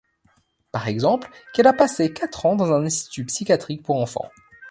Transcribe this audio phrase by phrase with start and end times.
[0.71, 4.31] Par exemple, qu'elle a passé quatre ans dans un institut psychiatrique pour enfants.